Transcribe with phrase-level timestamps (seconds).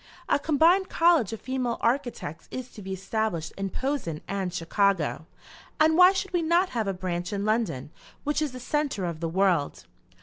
[0.27, 5.27] A combined college of female architects is to be established in Posen and Chicago,
[5.79, 7.91] and why should we not have a branch in London,
[8.23, 9.85] which is the centre of the world?"